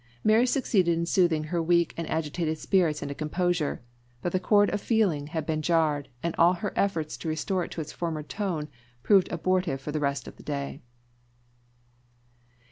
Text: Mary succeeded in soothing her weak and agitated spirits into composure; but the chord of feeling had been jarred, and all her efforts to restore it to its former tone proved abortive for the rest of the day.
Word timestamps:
Mary 0.23 0.47
succeeded 0.47 0.97
in 0.97 1.05
soothing 1.05 1.43
her 1.43 1.61
weak 1.61 1.93
and 1.95 2.09
agitated 2.09 2.57
spirits 2.57 3.03
into 3.03 3.13
composure; 3.13 3.83
but 4.23 4.31
the 4.31 4.39
chord 4.39 4.67
of 4.71 4.81
feeling 4.81 5.27
had 5.27 5.45
been 5.45 5.61
jarred, 5.61 6.09
and 6.23 6.33
all 6.39 6.53
her 6.53 6.73
efforts 6.75 7.15
to 7.15 7.27
restore 7.29 7.63
it 7.65 7.69
to 7.69 7.81
its 7.81 7.91
former 7.91 8.23
tone 8.23 8.67
proved 9.03 9.31
abortive 9.31 9.79
for 9.79 9.91
the 9.91 9.99
rest 9.99 10.27
of 10.27 10.37
the 10.37 10.41
day. 10.43 10.81